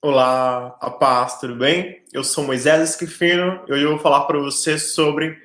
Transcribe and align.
Olá, 0.00 0.78
a 0.80 0.92
paz, 0.92 1.40
tudo 1.40 1.56
bem? 1.56 2.04
Eu 2.12 2.22
sou 2.22 2.44
Moisés 2.44 2.90
Esquifino 2.90 3.64
e 3.66 3.72
hoje 3.72 3.82
eu 3.82 3.90
vou 3.90 3.98
falar 3.98 4.26
para 4.26 4.38
você 4.38 4.78
sobre 4.78 5.36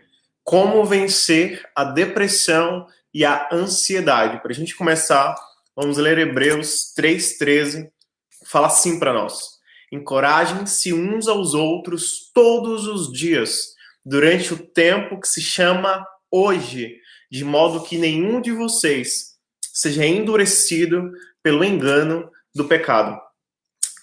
como 0.43 0.85
vencer 0.85 1.67
a 1.75 1.83
depressão 1.83 2.85
e 3.11 3.25
a 3.25 3.49
ansiedade. 3.51 4.39
Para 4.43 4.51
a 4.51 4.53
gente 4.53 4.75
começar, 4.75 5.33
vamos 5.75 5.97
ler 5.97 6.19
Hebreus 6.19 6.93
3,13. 6.95 7.89
Fala 8.45 8.67
assim 8.67 8.99
para 8.99 9.11
nós: 9.11 9.57
Encorajem-se 9.91 10.93
uns 10.93 11.27
aos 11.27 11.55
outros 11.55 12.31
todos 12.31 12.85
os 12.85 13.11
dias, 13.11 13.73
durante 14.05 14.53
o 14.53 14.57
tempo 14.67 15.19
que 15.19 15.27
se 15.27 15.41
chama 15.41 16.05
hoje, 16.29 16.99
de 17.31 17.43
modo 17.43 17.81
que 17.81 17.97
nenhum 17.97 18.39
de 18.39 18.51
vocês 18.51 19.33
seja 19.73 20.05
endurecido 20.05 21.11
pelo 21.41 21.63
engano 21.63 22.29
do 22.53 22.65
pecado. 22.65 23.19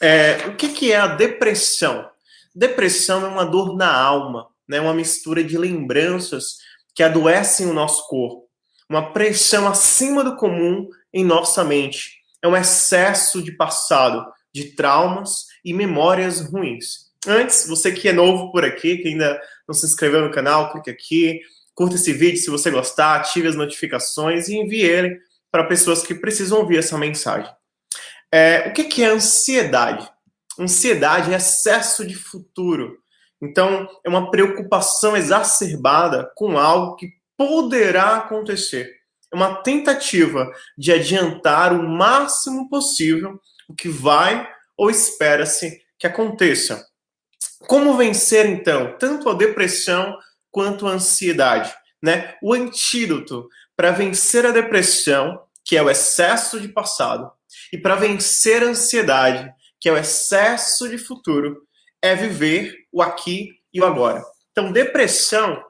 É, 0.01 0.47
o 0.47 0.57
que, 0.57 0.71
que 0.71 0.93
é 0.93 0.97
a 0.97 1.07
depressão? 1.07 2.09
Depressão 2.55 3.25
é 3.25 3.29
uma 3.29 3.45
dor 3.45 3.77
na 3.77 3.93
alma, 3.93 4.49
né? 4.67 4.81
uma 4.81 4.95
mistura 4.95 5.45
de 5.45 5.59
lembranças 5.59 6.57
que 6.95 7.03
adoecem 7.03 7.67
o 7.67 7.75
nosso 7.75 8.09
corpo, 8.09 8.49
uma 8.89 9.13
pressão 9.13 9.69
acima 9.69 10.25
do 10.25 10.37
comum 10.37 10.89
em 11.13 11.25
nossa 11.25 11.63
mente. 11.63 12.19
É 12.43 12.49
um 12.49 12.57
excesso 12.57 13.43
de 13.43 13.53
passado, 13.53 14.27
de 14.53 14.75
traumas 14.75 15.47
e 15.65 15.75
memórias 15.75 16.41
ruins. 16.41 17.11
Antes, 17.27 17.69
você 17.69 17.93
que 17.93 18.09
é 18.09 18.13
novo 18.13 18.51
por 18.51 18.65
aqui, 18.65 18.97
que 18.97 19.09
ainda 19.09 19.41
não 19.69 19.75
se 19.75 19.85
inscreveu 19.85 20.23
no 20.23 20.33
canal, 20.33 20.73
clique 20.73 20.91
aqui, 20.91 21.41
curta 21.75 21.97
esse 21.97 22.13
vídeo 22.15 22.39
se 22.39 22.49
você 22.49 22.71
gostar, 22.71 23.17
ative 23.17 23.49
as 23.49 23.55
notificações 23.55 24.49
e 24.49 24.57
envie 24.57 24.83
ele 24.83 25.21
para 25.53 25.65
pessoas 25.65 26.03
que 26.03 26.15
precisam 26.15 26.59
ouvir 26.59 26.79
essa 26.79 26.97
mensagem. 26.97 27.53
É, 28.33 28.69
o 28.69 28.73
que, 28.73 28.85
que 28.85 29.03
é 29.03 29.07
ansiedade? 29.07 30.11
Ansiedade 30.59 31.33
é 31.33 31.37
excesso 31.37 32.07
de 32.07 32.15
futuro. 32.15 32.99
Então, 33.43 33.89
é 34.05 34.09
uma 34.09 34.31
preocupação 34.31 35.17
exacerbada 35.17 36.31
com 36.37 36.59
algo 36.59 36.97
que 36.97 37.09
poderá 37.37 38.17
acontecer. 38.17 38.91
É 39.33 39.37
uma 39.37 39.63
tentativa 39.63 40.51
de 40.77 40.93
adiantar 40.93 41.73
o 41.73 41.89
máximo 41.89 42.69
possível 42.69 43.41
o 43.69 43.75
que 43.75 43.89
vai 43.89 44.49
ou 44.77 44.91
espera-se 44.91 45.81
que 45.99 46.07
aconteça. 46.07 46.85
Como 47.67 47.97
vencer, 47.97 48.47
então, 48.47 48.97
tanto 48.99 49.29
a 49.29 49.35
depressão 49.35 50.19
quanto 50.51 50.87
a 50.87 50.93
ansiedade? 50.93 51.73
Né? 52.03 52.35
O 52.43 52.53
antídoto 52.53 53.49
para 53.77 53.93
vencer 53.93 54.45
a 54.45 54.51
depressão, 54.51 55.41
que 55.65 55.77
é 55.77 55.83
o 55.83 55.91
excesso 55.91 56.61
de 56.61 56.69
passado, 56.69 57.31
e 57.73 57.79
para 57.79 57.97
vencer 57.97 58.63
a 58.63 58.67
ansiedade, 58.67 59.53
que 59.79 59.89
é 59.89 59.93
o 59.93 59.99
excesso 59.99 60.89
de 60.89 60.99
futuro, 60.99 61.63
é 62.03 62.15
viver 62.15 62.75
o 62.93 63.03
aqui 63.03 63.51
e 63.73 63.81
o 63.81 63.85
agora. 63.85 64.23
Então, 64.53 64.73
depressão, 64.73 65.63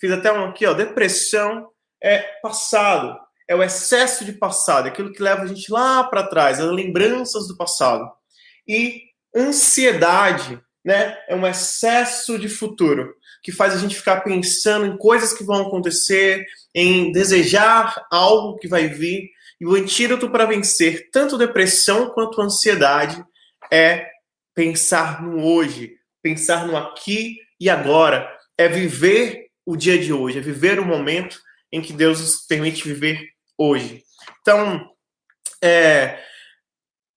fiz 0.00 0.10
até 0.12 0.32
um 0.32 0.44
aqui, 0.44 0.66
ó, 0.66 0.74
depressão 0.74 1.68
é 2.02 2.18
passado, 2.42 3.18
é 3.48 3.54
o 3.54 3.62
excesso 3.62 4.24
de 4.24 4.32
passado, 4.32 4.86
é 4.86 4.90
aquilo 4.90 5.12
que 5.12 5.22
leva 5.22 5.42
a 5.42 5.46
gente 5.46 5.70
lá 5.70 6.04
para 6.04 6.26
trás, 6.26 6.60
as 6.60 6.70
lembranças 6.70 7.48
do 7.48 7.56
passado. 7.56 8.10
E 8.66 9.02
ansiedade, 9.34 10.60
né, 10.84 11.16
é 11.28 11.34
um 11.34 11.46
excesso 11.46 12.38
de 12.38 12.48
futuro, 12.48 13.14
que 13.42 13.52
faz 13.52 13.74
a 13.74 13.78
gente 13.78 13.96
ficar 13.96 14.20
pensando 14.22 14.86
em 14.86 14.96
coisas 14.96 15.32
que 15.32 15.44
vão 15.44 15.66
acontecer, 15.66 16.44
em 16.74 17.12
desejar 17.12 18.06
algo 18.10 18.58
que 18.58 18.68
vai 18.68 18.88
vir, 18.88 19.30
e 19.60 19.66
o 19.66 19.74
antídoto 19.74 20.30
para 20.30 20.46
vencer 20.46 21.10
tanto 21.10 21.38
depressão 21.38 22.10
quanto 22.10 22.40
ansiedade 22.40 23.24
é 23.72 24.10
pensar 24.54 25.22
no 25.22 25.44
hoje, 25.44 25.96
pensar 26.22 26.66
no 26.66 26.76
aqui 26.76 27.38
e 27.58 27.68
agora, 27.68 28.30
é 28.56 28.68
viver 28.68 29.46
o 29.64 29.76
dia 29.76 29.98
de 29.98 30.12
hoje, 30.12 30.38
é 30.38 30.40
viver 30.40 30.78
o 30.78 30.84
momento 30.84 31.40
em 31.72 31.82
que 31.82 31.92
Deus 31.92 32.20
nos 32.20 32.46
permite 32.46 32.84
viver 32.84 33.30
hoje. 33.58 34.02
Então, 34.40 34.90
é, 35.62 36.22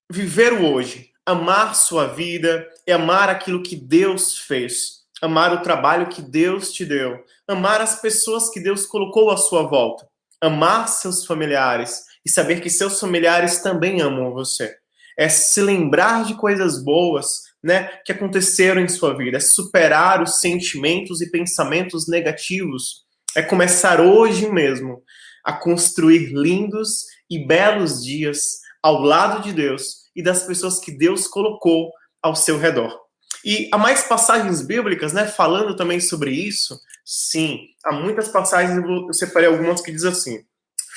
viver 0.09 0.53
o 0.53 0.65
hoje, 0.65 1.11
amar 1.25 1.75
sua 1.75 2.07
vida, 2.07 2.67
é 2.87 2.93
amar 2.93 3.29
aquilo 3.29 3.61
que 3.61 3.75
Deus 3.75 4.37
fez, 4.37 5.03
amar 5.21 5.53
o 5.53 5.61
trabalho 5.61 6.09
que 6.09 6.21
Deus 6.21 6.71
te 6.71 6.85
deu, 6.85 7.23
amar 7.47 7.81
as 7.81 8.01
pessoas 8.01 8.49
que 8.49 8.59
Deus 8.59 8.85
colocou 8.85 9.29
à 9.29 9.37
sua 9.37 9.63
volta, 9.63 10.07
amar 10.41 10.87
seus 10.87 11.25
familiares, 11.25 12.08
e 12.25 12.29
saber 12.29 12.61
que 12.61 12.69
seus 12.69 12.99
familiares 12.99 13.61
também 13.61 14.01
amam 14.01 14.31
você. 14.31 14.75
É 15.17 15.27
se 15.27 15.61
lembrar 15.61 16.25
de 16.25 16.35
coisas 16.35 16.83
boas, 16.83 17.41
né, 17.61 17.89
que 18.05 18.11
aconteceram 18.11 18.81
em 18.81 18.87
sua 18.87 19.15
vida, 19.15 19.37
é 19.37 19.41
superar 19.41 20.21
os 20.21 20.39
sentimentos 20.39 21.21
e 21.21 21.29
pensamentos 21.29 22.07
negativos, 22.07 23.03
é 23.35 23.41
começar 23.41 23.99
hoje 23.99 24.49
mesmo 24.49 25.03
a 25.43 25.53
construir 25.53 26.31
lindos 26.33 27.05
e 27.29 27.45
belos 27.45 28.03
dias 28.03 28.59
ao 28.81 29.01
lado 29.01 29.43
de 29.43 29.53
Deus 29.53 30.09
e 30.15 30.23
das 30.23 30.43
pessoas 30.43 30.79
que 30.79 30.91
Deus 30.91 31.27
colocou 31.27 31.91
ao 32.21 32.35
seu 32.35 32.57
redor. 32.57 32.97
E 33.43 33.69
há 33.71 33.77
mais 33.77 34.03
passagens 34.03 34.61
bíblicas, 34.61 35.13
né, 35.13 35.25
falando 35.25 35.75
também 35.75 35.99
sobre 35.99 36.31
isso? 36.31 36.77
Sim, 37.05 37.59
há 37.85 37.93
muitas 37.93 38.27
passagens, 38.29 38.77
eu 38.85 39.13
separei 39.13 39.47
algumas 39.47 39.81
que 39.81 39.91
diz 39.91 40.03
assim: 40.03 40.43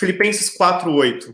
Filipenses 0.03 0.51
4:8. 0.51 1.33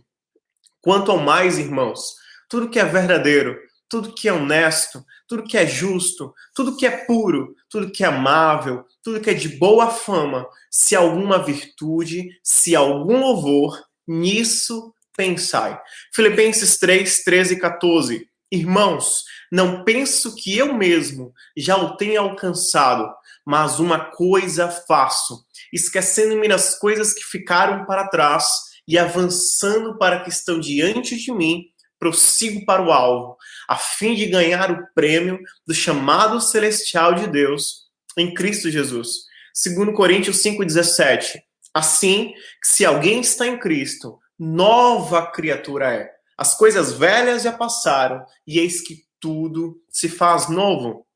Quanto 0.82 1.10
ao 1.10 1.16
mais, 1.16 1.58
irmãos, 1.58 2.16
tudo 2.50 2.68
que 2.68 2.78
é 2.78 2.84
verdadeiro, 2.84 3.58
tudo 3.88 4.12
que 4.12 4.28
é 4.28 4.32
honesto, 4.34 5.02
tudo 5.26 5.44
que 5.44 5.56
é 5.56 5.66
justo, 5.66 6.34
tudo 6.54 6.76
que 6.76 6.84
é 6.84 6.90
puro, 6.90 7.56
tudo 7.70 7.90
que 7.90 8.04
é 8.04 8.08
amável, 8.08 8.84
tudo 9.02 9.22
que 9.22 9.30
é 9.30 9.32
de 9.32 9.48
boa 9.48 9.88
fama, 9.88 10.46
se 10.70 10.94
alguma 10.94 11.42
virtude, 11.42 12.28
se 12.42 12.76
algum 12.76 13.18
louvor, 13.20 13.82
nisso 14.06 14.92
pensai. 15.16 15.80
Filipenses 16.14 16.76
3, 16.76 17.24
13 17.24 17.54
e 17.54 17.58
14. 17.58 18.28
Irmãos, 18.52 19.24
não 19.50 19.82
penso 19.82 20.34
que 20.34 20.58
eu 20.58 20.74
mesmo 20.74 21.32
já 21.56 21.78
o 21.78 21.96
tenha 21.96 22.20
alcançado, 22.20 23.10
mas 23.46 23.80
uma 23.80 24.10
coisa 24.10 24.68
faço, 24.68 25.46
esquecendo-me 25.72 26.48
das 26.48 26.78
coisas 26.78 27.12
que 27.12 27.22
ficaram 27.22 27.84
para 27.84 28.08
trás 28.08 28.46
e 28.86 28.98
avançando 28.98 29.98
para 29.98 30.20
que 30.20 30.30
estão 30.30 30.58
diante 30.58 31.16
de 31.16 31.32
mim, 31.32 31.64
prossigo 31.98 32.64
para 32.64 32.82
o 32.82 32.92
alvo, 32.92 33.36
a 33.68 33.76
fim 33.76 34.14
de 34.14 34.26
ganhar 34.26 34.70
o 34.70 34.86
prêmio 34.94 35.38
do 35.66 35.74
chamado 35.74 36.40
celestial 36.40 37.14
de 37.14 37.26
Deus 37.26 37.88
em 38.16 38.32
Cristo 38.32 38.70
Jesus. 38.70 39.26
Segundo 39.52 39.92
Coríntios 39.92 40.42
5:17. 40.42 41.42
Assim, 41.74 42.32
se 42.62 42.84
alguém 42.84 43.20
está 43.20 43.46
em 43.46 43.58
Cristo, 43.58 44.18
nova 44.38 45.26
criatura 45.30 45.92
é. 45.92 46.10
As 46.36 46.56
coisas 46.56 46.92
velhas 46.92 47.42
já 47.42 47.52
passaram 47.52 48.24
e 48.46 48.58
eis 48.58 48.80
que 48.80 49.02
tudo 49.20 49.80
se 49.90 50.08
faz 50.08 50.48
novo. 50.48 51.06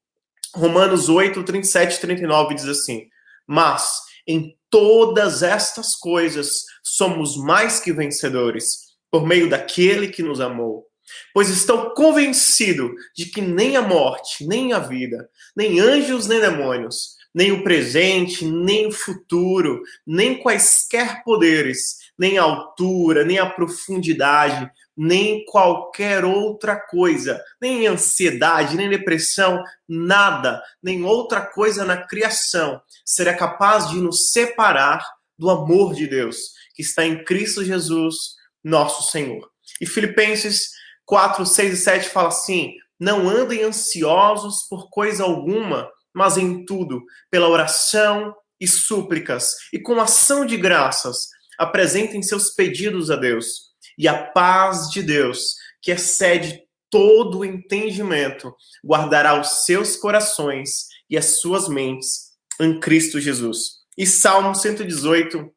Romanos 0.55 1.09
8, 1.09 1.43
37 1.43 1.95
e 1.95 2.01
39 2.01 2.55
diz 2.55 2.67
assim: 2.67 3.09
Mas 3.47 4.01
em 4.27 4.57
todas 4.71 5.43
estas 5.43 5.97
coisas 5.97 6.65
somos 6.83 7.37
mais 7.37 7.79
que 7.81 7.93
vencedores, 7.93 8.93
por 9.11 9.27
meio 9.27 9.49
daquele 9.49 10.09
que 10.09 10.23
nos 10.23 10.41
amou. 10.41 10.87
Pois 11.35 11.51
estou 11.51 11.91
convencido 11.91 12.95
de 13.15 13.27
que 13.27 13.41
nem 13.41 13.77
a 13.77 13.83
morte, 13.83 14.47
nem 14.47 14.73
a 14.73 14.79
vida, 14.79 15.29
nem 15.55 15.81
anjos, 15.81 16.27
nem 16.27 16.41
demônios, 16.41 17.17
nem 17.35 17.53
o 17.53 17.63
presente, 17.63 18.45
nem 18.45 18.87
o 18.87 18.93
futuro, 18.93 19.83
nem 20.07 20.39
quaisquer 20.39 21.23
poderes, 21.25 21.97
nem 22.19 22.39
a 22.39 22.43
altura, 22.43 23.25
nem 23.25 23.39
a 23.39 23.49
profundidade, 23.49 24.71
nem 24.97 25.45
qualquer 25.47 26.25
outra 26.25 26.77
coisa, 26.77 27.43
nem 27.61 27.87
ansiedade, 27.87 28.77
nem 28.77 28.89
depressão, 28.89 29.63
nada, 29.89 30.63
nem 30.83 31.05
outra 31.05 31.41
coisa 31.41 31.85
na 31.85 31.97
criação 31.97 32.81
será 33.05 33.35
capaz 33.35 33.89
de 33.89 33.97
nos 33.97 34.31
separar 34.31 35.05
do 35.39 35.51
amor 35.51 35.95
de 35.95 36.07
Deus 36.07 36.53
que 36.75 36.83
está 36.83 37.05
em 37.05 37.25
Cristo 37.25 37.65
Jesus, 37.65 38.17
nosso 38.63 39.11
Senhor. 39.11 39.51
E 39.81 39.87
Filipenses 39.87 40.71
4, 41.05 41.45
6 41.45 41.75
e 41.75 41.77
7 41.77 42.09
fala 42.09 42.29
assim: 42.29 42.75
Não 42.99 43.29
andem 43.29 43.63
ansiosos 43.63 44.67
por 44.69 44.89
coisa 44.91 45.25
alguma, 45.25 45.91
mas 46.15 46.37
em 46.37 46.65
tudo, 46.65 47.03
pela 47.31 47.49
oração 47.49 48.35
e 48.61 48.67
súplicas, 48.67 49.55
e 49.73 49.81
com 49.81 50.01
ação 50.01 50.47
de 50.47 50.57
graças, 50.57 51.29
apresentem 51.59 52.23
seus 52.23 52.51
pedidos 52.51 53.11
a 53.11 53.17
Deus 53.17 53.73
e 53.99 54.09
a 54.09 54.27
paz 54.33 54.89
de 54.91 55.03
Deus, 55.03 55.57
que 55.81 55.91
excede 55.91 56.63
todo 56.91 57.39
o 57.39 57.45
entendimento, 57.45 58.55
guardará 58.85 59.41
os 59.41 59.65
seus 59.65 59.97
corações 59.97 60.89
e 61.09 61.17
as 61.17 61.41
suas 61.41 61.69
mentes 61.69 62.33
em 62.61 62.79
Cristo 62.79 63.21
Jesus. 63.21 63.83
E 63.97 64.07
Salmo 64.07 64.55
118, 64.55 65.51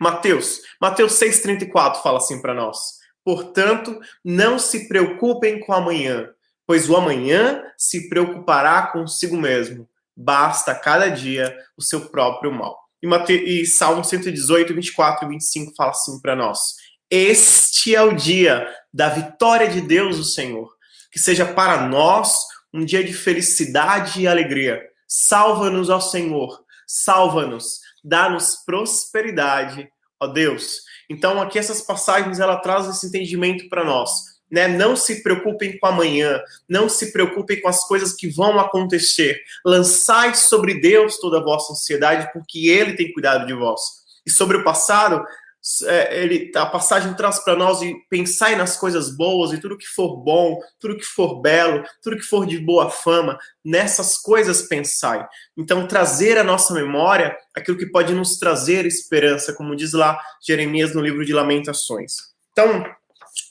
Mateus, 0.00 0.60
Mateus 0.80 1.12
6,34 1.14 2.02
fala 2.02 2.18
assim 2.18 2.40
para 2.40 2.54
nós. 2.54 2.78
Portanto, 3.24 3.98
não 4.24 4.58
se 4.58 4.88
preocupem 4.88 5.58
com 5.60 5.72
amanhã, 5.72 6.30
pois 6.66 6.88
o 6.88 6.96
amanhã 6.96 7.62
se 7.76 8.08
preocupará 8.08 8.86
consigo 8.88 9.36
mesmo. 9.36 9.88
Basta 10.14 10.74
cada 10.74 11.08
dia 11.08 11.56
o 11.76 11.82
seu 11.82 12.08
próprio 12.08 12.52
mal. 12.52 12.85
E, 13.02 13.06
Mate... 13.06 13.32
e 13.32 13.66
Salmo 13.66 14.04
118, 14.04 14.74
24 14.74 15.26
e 15.26 15.28
25 15.30 15.74
fala 15.76 15.90
assim 15.90 16.20
para 16.20 16.36
nós: 16.36 16.58
Este 17.10 17.94
é 17.94 18.02
o 18.02 18.14
dia 18.14 18.66
da 18.92 19.08
vitória 19.08 19.68
de 19.68 19.80
Deus, 19.80 20.18
o 20.18 20.24
Senhor. 20.24 20.74
Que 21.12 21.18
seja 21.18 21.46
para 21.46 21.88
nós 21.88 22.36
um 22.72 22.84
dia 22.84 23.02
de 23.02 23.12
felicidade 23.12 24.20
e 24.20 24.26
alegria. 24.26 24.82
Salva-nos, 25.08 25.88
ó 25.88 26.00
Senhor, 26.00 26.60
salva-nos, 26.86 27.80
dá-nos 28.04 28.56
prosperidade, 28.66 29.88
ó 30.20 30.26
Deus. 30.26 30.80
Então, 31.08 31.40
aqui 31.40 31.58
essas 31.58 31.80
passagens 31.80 32.40
ela 32.40 32.56
traz 32.56 32.88
esse 32.88 33.06
entendimento 33.06 33.68
para 33.68 33.84
nós 33.84 34.35
né? 34.50 34.68
Não 34.68 34.96
se 34.96 35.22
preocupem 35.22 35.78
com 35.78 35.86
amanhã, 35.86 36.40
não 36.68 36.88
se 36.88 37.12
preocupem 37.12 37.60
com 37.60 37.68
as 37.68 37.86
coisas 37.86 38.12
que 38.12 38.28
vão 38.28 38.58
acontecer. 38.58 39.40
Lançai 39.64 40.34
sobre 40.34 40.80
Deus 40.80 41.18
toda 41.18 41.38
a 41.38 41.44
vossa 41.44 41.72
ansiedade, 41.72 42.30
porque 42.32 42.68
Ele 42.68 42.94
tem 42.94 43.12
cuidado 43.12 43.46
de 43.46 43.54
vós. 43.54 43.80
E 44.24 44.30
sobre 44.30 44.56
o 44.56 44.64
passado, 44.64 45.24
é, 45.84 46.22
ele, 46.22 46.52
a 46.54 46.64
passagem 46.64 47.12
traz 47.14 47.40
para 47.40 47.56
nós 47.56 47.82
e 47.82 47.92
pensai 48.08 48.54
nas 48.54 48.76
coisas 48.76 49.16
boas 49.16 49.52
e 49.52 49.58
tudo 49.58 49.76
que 49.76 49.86
for 49.86 50.16
bom, 50.16 50.60
tudo 50.78 50.96
que 50.96 51.04
for 51.04 51.40
belo, 51.40 51.82
tudo 52.00 52.16
que 52.16 52.22
for 52.22 52.46
de 52.46 52.56
boa 52.58 52.88
fama, 52.88 53.36
nessas 53.64 54.16
coisas 54.16 54.62
pensai. 54.62 55.26
Então, 55.56 55.88
trazer 55.88 56.38
à 56.38 56.44
nossa 56.44 56.72
memória 56.72 57.36
aquilo 57.54 57.76
que 57.76 57.86
pode 57.86 58.14
nos 58.14 58.38
trazer 58.38 58.86
esperança, 58.86 59.52
como 59.54 59.74
diz 59.74 59.92
lá 59.92 60.20
Jeremias 60.46 60.94
no 60.94 61.02
livro 61.02 61.24
de 61.24 61.32
Lamentações. 61.32 62.12
Então, 62.52 62.84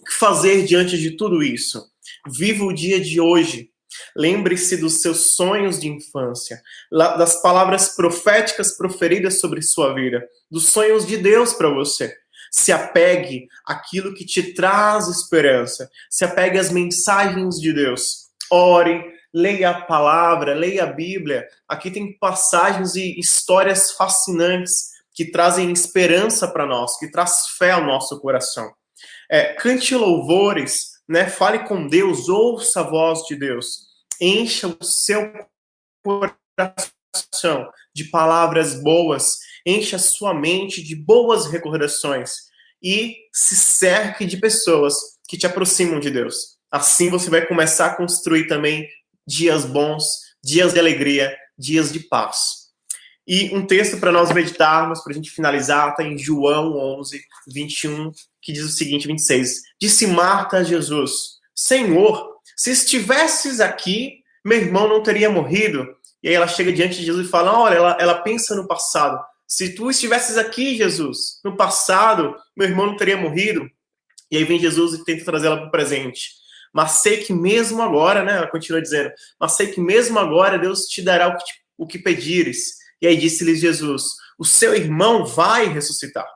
que 0.05 0.13
fazer 0.13 0.65
diante 0.65 0.97
de 0.97 1.11
tudo 1.11 1.43
isso? 1.43 1.83
Viva 2.27 2.63
o 2.63 2.73
dia 2.73 2.99
de 2.99 3.19
hoje. 3.19 3.69
Lembre-se 4.15 4.77
dos 4.77 5.01
seus 5.01 5.35
sonhos 5.35 5.79
de 5.79 5.87
infância, 5.87 6.61
das 6.91 7.41
palavras 7.41 7.95
proféticas 7.95 8.75
proferidas 8.75 9.39
sobre 9.39 9.61
sua 9.61 9.93
vida, 9.93 10.27
dos 10.49 10.67
sonhos 10.67 11.05
de 11.05 11.17
Deus 11.17 11.53
para 11.53 11.69
você. 11.69 12.13
Se 12.51 12.71
apegue 12.71 13.47
àquilo 13.65 14.13
que 14.13 14.25
te 14.25 14.53
traz 14.53 15.07
esperança. 15.07 15.89
Se 16.09 16.23
apegue 16.23 16.57
às 16.57 16.71
mensagens 16.71 17.59
de 17.59 17.73
Deus. 17.73 18.27
Ore, 18.49 19.03
leia 19.33 19.71
a 19.71 19.81
palavra, 19.81 20.53
leia 20.53 20.83
a 20.83 20.93
Bíblia. 20.93 21.45
Aqui 21.67 21.91
tem 21.91 22.17
passagens 22.17 22.95
e 22.95 23.19
histórias 23.19 23.91
fascinantes 23.91 24.91
que 25.13 25.25
trazem 25.25 25.71
esperança 25.71 26.47
para 26.47 26.65
nós, 26.65 26.97
que 26.97 27.11
traz 27.11 27.47
fé 27.57 27.71
ao 27.71 27.85
nosso 27.85 28.19
coração. 28.21 28.71
É, 29.29 29.53
cante 29.53 29.95
louvores, 29.95 30.95
né? 31.07 31.27
Fale 31.27 31.59
com 31.67 31.87
Deus, 31.87 32.29
ouça 32.29 32.81
a 32.81 32.83
voz 32.83 33.23
de 33.23 33.35
Deus. 33.35 33.87
Encha 34.19 34.67
o 34.67 34.83
seu 34.83 35.31
coração 36.03 37.69
de 37.93 38.05
palavras 38.05 38.81
boas, 38.81 39.37
encha 39.65 39.95
a 39.95 39.99
sua 39.99 40.33
mente 40.33 40.83
de 40.83 40.95
boas 40.95 41.47
recordações 41.47 42.33
e 42.81 43.15
se 43.33 43.55
cerque 43.55 44.25
de 44.25 44.37
pessoas 44.37 44.95
que 45.27 45.37
te 45.37 45.47
aproximam 45.47 45.99
de 45.99 46.11
Deus. 46.11 46.57
Assim 46.71 47.09
você 47.09 47.29
vai 47.29 47.45
começar 47.45 47.87
a 47.87 47.95
construir 47.95 48.47
também 48.47 48.87
dias 49.27 49.65
bons, 49.65 50.05
dias 50.43 50.73
de 50.73 50.79
alegria, 50.79 51.35
dias 51.57 51.91
de 51.91 51.99
paz. 52.01 52.65
E 53.27 53.55
um 53.55 53.65
texto 53.65 53.97
para 53.97 54.11
nós 54.11 54.31
meditarmos, 54.31 55.01
para 55.01 55.11
a 55.11 55.15
gente 55.15 55.31
finalizar, 55.31 55.89
está 55.89 56.03
em 56.03 56.17
João 56.17 56.77
11, 56.99 57.19
21 57.47 58.11
que 58.45 58.53
diz 58.53 58.63
o 58.63 58.69
seguinte, 58.69 59.07
26. 59.07 59.63
Disse 59.81 60.05
Marta 60.05 60.57
a 60.57 60.63
Jesus: 60.63 61.39
Senhor, 61.55 62.35
se 62.55 62.69
estivesses 62.69 63.59
aqui, 63.59 64.19
meu 64.45 64.59
irmão 64.59 64.87
não 64.87 65.01
teria 65.01 65.31
morrido. 65.31 65.87
E 66.21 66.29
aí 66.29 66.35
ela 66.35 66.47
chega 66.47 66.71
diante 66.71 66.99
de 66.99 67.05
Jesus 67.05 67.27
e 67.27 67.29
fala: 67.29 67.57
Olha, 67.59 67.75
ela, 67.75 67.97
ela 67.99 68.21
pensa 68.21 68.55
no 68.55 68.67
passado. 68.67 69.19
Se 69.47 69.73
tu 69.73 69.89
estivesses 69.89 70.37
aqui, 70.37 70.77
Jesus, 70.77 71.39
no 71.43 71.57
passado, 71.57 72.35
meu 72.55 72.67
irmão 72.67 72.85
não 72.85 72.95
teria 72.95 73.17
morrido. 73.17 73.67
E 74.29 74.37
aí 74.37 74.43
vem 74.43 74.59
Jesus 74.59 74.93
e 74.93 75.03
tenta 75.03 75.25
trazê-la 75.25 75.57
para 75.57 75.67
o 75.67 75.71
presente. 75.71 76.29
Mas 76.71 76.91
sei 76.93 77.23
que 77.23 77.33
mesmo 77.33 77.81
agora, 77.81 78.23
né? 78.23 78.37
Ela 78.37 78.47
continua 78.47 78.81
dizendo: 78.81 79.11
Mas 79.39 79.53
sei 79.53 79.67
que 79.67 79.81
mesmo 79.81 80.19
agora 80.19 80.59
Deus 80.59 80.81
te 80.81 81.01
dará 81.01 81.29
o 81.29 81.37
que, 81.37 81.43
o 81.79 81.87
que 81.87 81.97
pedires. 81.97 82.75
E 83.01 83.07
aí 83.07 83.17
disse-lhes 83.17 83.59
Jesus: 83.59 84.03
O 84.37 84.45
seu 84.45 84.75
irmão 84.75 85.25
vai 85.25 85.65
ressuscitar. 85.67 86.27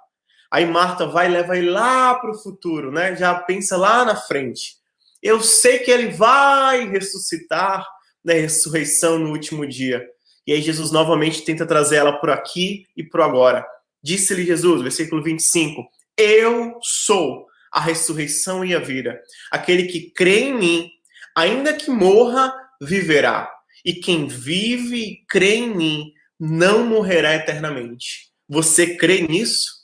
Aí 0.51 0.65
Marta 0.65 1.05
vai 1.05 1.27
e 1.27 1.31
leva 1.31 1.57
ele 1.57 1.69
lá 1.69 2.15
para 2.15 2.31
o 2.31 2.37
futuro, 2.37 2.91
né? 2.91 3.15
Já 3.15 3.35
pensa 3.35 3.77
lá 3.77 4.03
na 4.03 4.15
frente. 4.15 4.77
Eu 5.21 5.41
sei 5.41 5.79
que 5.79 5.91
ele 5.91 6.09
vai 6.09 6.87
ressuscitar 6.89 7.85
na 8.23 8.33
ressurreição 8.33 9.19
no 9.19 9.31
último 9.31 9.67
dia. 9.67 10.05
E 10.47 10.53
aí 10.53 10.61
Jesus 10.61 10.91
novamente 10.91 11.43
tenta 11.43 11.65
trazer 11.65 11.97
ela 11.97 12.13
por 12.13 12.29
aqui 12.29 12.87
e 12.97 13.03
por 13.03 13.21
agora. 13.21 13.65
Disse-lhe 14.01 14.45
Jesus, 14.45 14.81
versículo 14.81 15.21
25: 15.21 15.83
Eu 16.17 16.79
sou 16.81 17.45
a 17.71 17.79
ressurreição 17.79 18.65
e 18.65 18.73
a 18.73 18.79
vida. 18.79 19.21
Aquele 19.51 19.83
que 19.83 20.11
crê 20.11 20.39
em 20.45 20.57
mim, 20.57 20.89
ainda 21.35 21.73
que 21.73 21.91
morra, 21.91 22.53
viverá. 22.81 23.51
E 23.85 23.93
quem 23.93 24.27
vive 24.27 24.97
e 24.97 25.25
crê 25.27 25.55
em 25.55 25.75
mim 25.75 26.13
não 26.39 26.85
morrerá 26.85 27.35
eternamente. 27.35 28.29
Você 28.47 28.95
crê 28.95 29.21
nisso? 29.21 29.78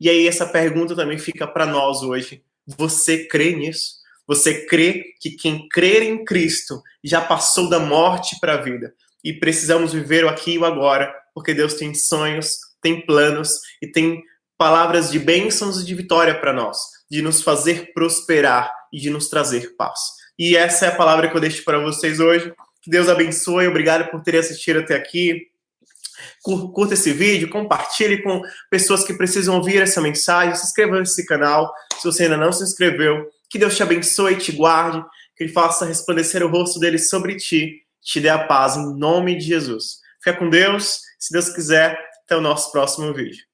E 0.00 0.08
aí 0.08 0.26
essa 0.26 0.46
pergunta 0.46 0.94
também 0.94 1.18
fica 1.18 1.46
para 1.46 1.66
nós 1.66 2.02
hoje. 2.02 2.42
Você 2.66 3.26
crê 3.26 3.54
nisso? 3.54 4.02
Você 4.26 4.66
crê 4.66 5.04
que 5.20 5.32
quem 5.32 5.68
crer 5.68 6.02
em 6.02 6.24
Cristo 6.24 6.82
já 7.02 7.20
passou 7.20 7.68
da 7.68 7.78
morte 7.78 8.38
para 8.40 8.54
a 8.54 8.60
vida 8.60 8.94
e 9.22 9.32
precisamos 9.32 9.92
viver 9.92 10.24
o 10.24 10.28
aqui 10.28 10.52
e 10.52 10.58
o 10.58 10.64
agora, 10.64 11.14
porque 11.34 11.52
Deus 11.52 11.74
tem 11.74 11.94
sonhos, 11.94 12.58
tem 12.80 13.04
planos 13.04 13.60
e 13.82 13.86
tem 13.86 14.22
palavras 14.56 15.10
de 15.10 15.18
bênçãos 15.18 15.80
e 15.80 15.84
de 15.84 15.94
vitória 15.94 16.38
para 16.38 16.52
nós, 16.52 16.78
de 17.10 17.20
nos 17.20 17.42
fazer 17.42 17.92
prosperar 17.92 18.70
e 18.92 18.98
de 18.98 19.10
nos 19.10 19.28
trazer 19.28 19.74
paz. 19.76 20.00
E 20.38 20.56
essa 20.56 20.86
é 20.86 20.88
a 20.88 20.96
palavra 20.96 21.28
que 21.28 21.36
eu 21.36 21.40
deixo 21.40 21.64
para 21.64 21.78
vocês 21.78 22.18
hoje. 22.18 22.52
Que 22.82 22.90
Deus 22.90 23.08
abençoe. 23.08 23.66
Obrigado 23.66 24.10
por 24.10 24.22
ter 24.22 24.36
assistido 24.36 24.80
até 24.80 24.94
aqui 24.94 25.48
curta 26.44 26.92
esse 26.92 27.12
vídeo, 27.12 27.48
compartilhe 27.48 28.22
com 28.22 28.42
pessoas 28.70 29.02
que 29.02 29.14
precisam 29.14 29.56
ouvir 29.56 29.80
essa 29.80 30.00
mensagem, 30.00 30.54
se 30.54 30.66
inscreva 30.66 30.98
nesse 30.98 31.24
canal, 31.24 31.72
se 31.98 32.04
você 32.04 32.24
ainda 32.24 32.36
não 32.36 32.52
se 32.52 32.62
inscreveu. 32.62 33.30
Que 33.48 33.58
Deus 33.58 33.74
te 33.74 33.82
abençoe 33.82 34.34
e 34.34 34.38
te 34.38 34.52
guarde, 34.52 35.02
que 35.36 35.44
Ele 35.44 35.52
faça 35.52 35.86
resplandecer 35.86 36.44
o 36.44 36.48
rosto 36.48 36.78
dele 36.78 36.98
sobre 36.98 37.36
ti, 37.36 37.82
te 38.02 38.20
dê 38.20 38.28
a 38.28 38.38
paz 38.38 38.76
em 38.76 38.94
nome 38.98 39.36
de 39.36 39.46
Jesus. 39.46 40.00
Fica 40.22 40.38
com 40.38 40.50
Deus, 40.50 41.00
se 41.18 41.32
Deus 41.32 41.48
quiser, 41.48 41.98
até 42.24 42.36
o 42.36 42.40
nosso 42.40 42.70
próximo 42.70 43.12
vídeo. 43.14 43.44